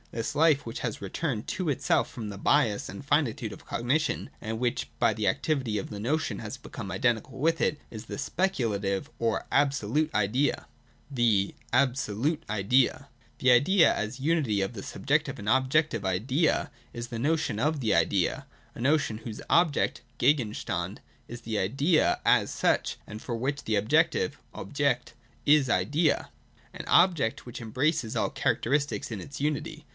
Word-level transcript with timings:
This 0.09 0.35
life 0.35 0.65
which 0.65 0.79
has 0.79 1.01
returned 1.01 1.47
to 1.49 1.69
itself 1.69 2.09
from 2.11 2.29
the 2.29 2.37
bias 2.37 2.89
and 2.89 3.05
finitude 3.05 3.53
of 3.53 3.65
cognition, 3.65 4.29
and 4.41 4.59
which 4.59 4.89
by 4.99 5.13
the 5.13 5.27
activity 5.27 5.77
of 5.77 5.89
the 5.89 6.01
notion 6.01 6.39
has 6.39 6.57
become 6.57 6.91
identical 6.91 7.37
with 7.39 7.61
it, 7.61 7.79
is 7.89 8.05
the 8.05 8.17
Speculative 8.17 9.09
or 9.19 9.45
Absolute 9.51 10.13
Idea. 10.13 10.65
{c) 10.65 10.65
The 11.11 11.55
Absolute 11.71 12.43
Idea. 12.49 13.07
236.] 13.37 13.37
The 13.39 13.51
Idea, 13.51 13.93
as 13.95 14.19
unity 14.19 14.59
of 14.61 14.73
the 14.73 14.83
Subjective 14.83 15.39
and 15.39 15.47
Objec 15.47 15.91
tive 15.91 16.03
Idea, 16.03 16.71
is 16.91 17.07
the 17.07 17.19
notion 17.19 17.57
of 17.57 17.79
the 17.79 17.93
Idea,— 17.95 18.47
a 18.75 18.81
notion 18.81 19.19
whose 19.19 19.39
object 19.49 20.01
{Gegenstand) 20.19 20.97
is 21.29 21.41
the 21.41 21.57
Idea 21.59 22.19
as 22.25 22.51
such, 22.51 22.97
and 23.07 23.21
for 23.21 23.35
which 23.37 23.61
374 23.61 23.63
THE 23.63 24.27
DOCTRINE 24.27 24.41
OF 24.55 24.73
THE 24.73 24.83
NOTION. 24.83 25.03
[236 25.15 25.15
237 25.15 25.23
the 25.23 25.55
objective 25.55 25.55
(Objekt) 25.55 25.55
is 25.55 25.69
Idea,— 25.69 26.29
an 26.73 26.85
Object 26.87 27.45
which 27.45 27.61
embraces 27.61 28.15
all 28.17 28.29
characteristics 28.29 29.09
in 29.11 29.21
its 29.21 29.39
unity. 29.39 29.85